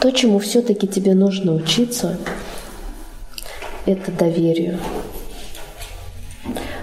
[0.00, 2.16] То, чему все-таки тебе нужно учиться,
[3.84, 4.78] это доверию.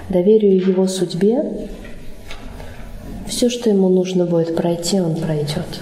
[0.10, 1.70] Доверию его судьбе.
[3.28, 5.82] Все, что ему нужно будет пройти, он пройдет.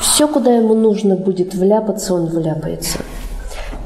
[0.00, 2.98] Все, куда ему нужно будет вляпаться, он вляпается.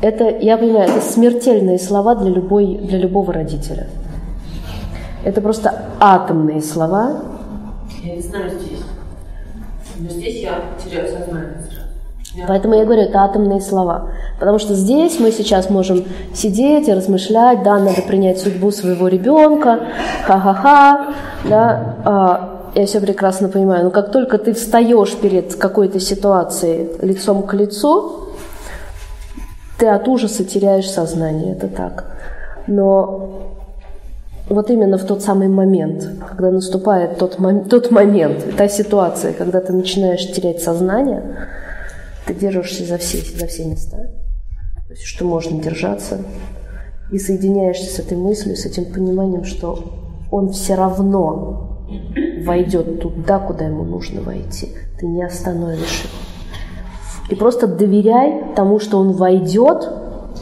[0.01, 3.89] Это, я понимаю, это смертельные слова для, любой, для любого родителя.
[5.25, 7.23] Это просто атомные слова.
[8.03, 8.81] Я не знаю здесь.
[9.99, 11.59] Но здесь я теряю сознание.
[12.49, 14.11] Поэтому я говорю, это атомные слова.
[14.39, 16.05] Потому что здесь мы сейчас можем
[16.35, 19.81] сидеть и размышлять, да, надо принять судьбу своего ребенка,
[20.25, 21.15] ха-ха-ха,
[21.45, 27.43] да, а, я все прекрасно понимаю, но как только ты встаешь перед какой-то ситуацией лицом
[27.43, 28.29] к лицу,
[29.79, 32.05] ты от ужаса теряешь сознание, это так.
[32.67, 33.43] Но
[34.49, 39.61] вот именно в тот самый момент, когда наступает тот, мом- тот момент, та ситуация, когда
[39.61, 41.23] ты начинаешь терять сознание,
[42.27, 46.19] ты держишься за все, за все места, то есть, что можно держаться,
[47.11, 49.85] и соединяешься с этой мыслью, с этим пониманием, что
[50.31, 51.87] он все равно
[52.45, 54.69] войдет туда, куда ему нужно войти.
[54.99, 56.15] Ты не остановишь его.
[57.29, 59.89] И просто доверяй тому, что он войдет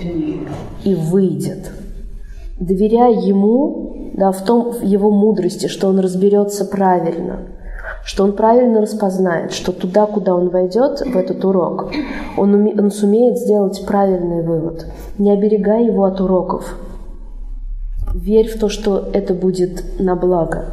[0.00, 1.72] и выйдет.
[2.58, 7.40] Доверяй ему, да, в том, в его мудрости, что он разберется правильно,
[8.04, 11.92] что он правильно распознает, что туда, куда он войдет, в этот урок,
[12.36, 14.86] он, уме, он сумеет сделать правильный вывод.
[15.18, 16.76] Не оберегай его от уроков.
[18.14, 20.66] Верь в то, что это будет на благо.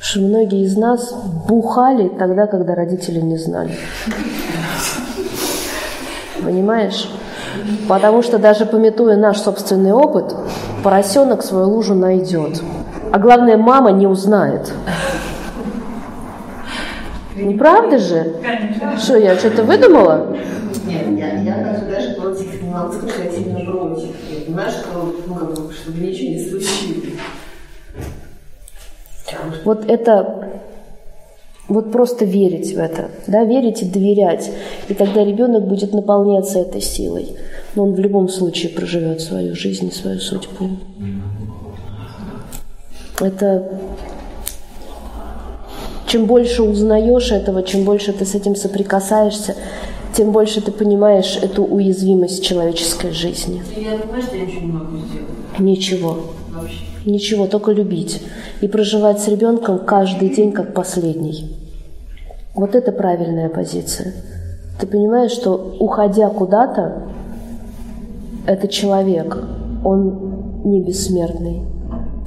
[0.00, 1.14] Что многие из нас
[1.48, 3.72] бухали тогда, когда родители не знали.
[6.42, 7.10] Понимаешь?
[7.88, 10.34] Потому что даже пометуя наш собственный опыт,
[10.84, 12.62] поросенок свою лужу найдет.
[13.10, 14.70] А главное, мама не узнает.
[17.34, 18.36] Не правда же?
[18.42, 18.98] Конечно.
[18.98, 20.36] Что, я что-то выдумала?
[20.86, 24.10] Нет, я, я даже, даже против, не могу сказать, я сильно против.
[24.30, 27.14] Я понимаю, что, ну, как бы, чтобы ничего не случилось.
[29.64, 30.43] Вот это,
[31.68, 34.50] вот просто верить в это, да, верить и доверять.
[34.88, 37.36] И тогда ребенок будет наполняться этой силой.
[37.74, 40.70] Но он в любом случае проживет свою жизнь и свою судьбу.
[43.20, 43.80] Это
[46.06, 49.56] чем больше узнаешь этого, чем больше ты с этим соприкасаешься,
[50.14, 53.62] тем больше ты понимаешь эту уязвимость человеческой жизни.
[53.76, 55.58] Я понимаю, что я ничего не могу сделать.
[55.58, 56.16] Ничего.
[56.52, 56.84] Вообще.
[57.04, 58.22] Ничего, только любить.
[58.60, 61.56] И проживать с ребенком каждый день как последний.
[62.54, 64.14] Вот это правильная позиция.
[64.80, 67.02] Ты понимаешь, что уходя куда-то,
[68.46, 69.36] этот человек,
[69.84, 71.62] он не бессмертный.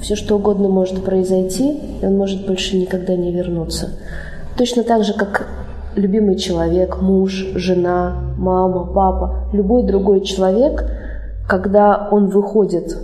[0.01, 3.91] Все что угодно может произойти, и он может больше никогда не вернуться.
[4.57, 5.47] Точно так же, как
[5.97, 10.85] любимый человек, муж, жена, мама, папа, любой другой человек,
[11.47, 12.95] когда он выходит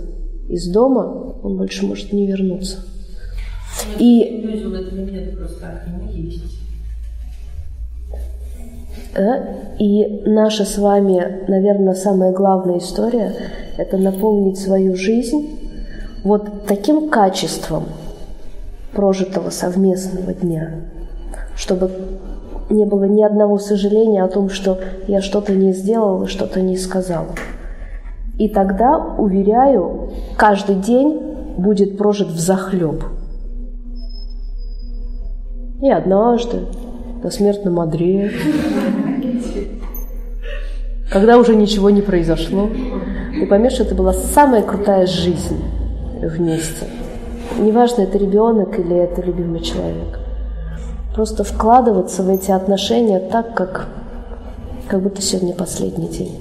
[0.48, 2.78] из дома, он больше может не вернуться.
[3.98, 4.22] И,
[9.16, 13.32] э, и наша с вами, наверное, самая главная история–
[13.76, 15.58] это наполнить свою жизнь
[16.22, 17.84] вот таким качеством
[18.92, 20.82] прожитого совместного дня,
[21.56, 21.90] чтобы
[22.70, 27.34] не было ни одного сожаления о том, что я что-то не сделала, что-то не сказала.
[28.38, 31.20] И тогда, уверяю, каждый день
[31.56, 33.04] будет прожит в захлеб.
[35.80, 36.66] И однажды,
[37.22, 38.32] на смертном одре,
[41.10, 42.68] когда уже ничего не произошло,
[43.38, 45.62] ты поймешь, что это была самая крутая жизнь
[46.20, 46.86] вместе.
[47.58, 50.18] Неважно, это ребенок или это любимый человек.
[51.14, 53.88] Просто вкладываться в эти отношения так, как,
[54.88, 56.40] как будто сегодня последний день.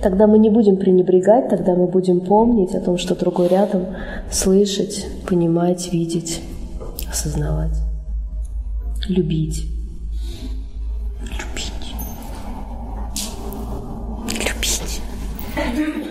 [0.00, 3.86] Тогда мы не будем пренебрегать, тогда мы будем помнить о том, что другой рядом,
[4.30, 6.42] слышать, понимать, видеть,
[7.10, 7.76] осознавать,
[9.08, 9.64] любить.
[11.22, 11.94] Любить.
[15.74, 16.10] Любить.